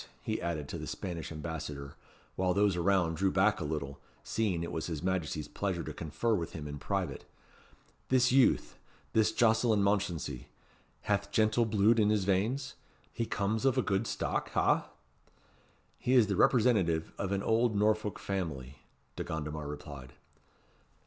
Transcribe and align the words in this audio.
he 0.23 0.41
added 0.41 0.67
to 0.67 0.79
the 0.79 0.87
Spanish 0.87 1.31
Ambassador, 1.31 1.93
while 2.35 2.55
those 2.55 2.75
around 2.75 3.15
drew 3.17 3.31
back 3.31 3.59
a 3.59 3.63
little, 3.63 3.99
seeing 4.23 4.63
it 4.63 4.71
was 4.71 4.87
his 4.87 5.03
Majesty's 5.03 5.47
pleasure 5.47 5.83
to 5.83 5.93
confer 5.93 6.33
with 6.33 6.53
him 6.53 6.67
in 6.67 6.79
private, 6.79 7.23
"this 8.09 8.31
youth 8.31 8.79
this 9.13 9.31
Jocelyn 9.31 9.83
Mounchensey, 9.83 10.47
hath 11.01 11.29
gentle 11.29 11.65
bluid 11.65 11.99
in 11.99 12.09
his 12.09 12.23
veins? 12.23 12.73
he 13.13 13.27
comes 13.27 13.63
of 13.63 13.77
a 13.77 13.83
good 13.83 14.07
stock, 14.07 14.49
ha?" 14.53 14.89
"He 15.99 16.13
is 16.15 16.25
the 16.25 16.35
representative 16.35 17.13
of 17.19 17.31
an 17.31 17.43
old 17.43 17.75
Norfolk 17.75 18.17
family," 18.17 18.79
De 19.17 19.23
Gondomar 19.23 19.67
replied. 19.67 20.13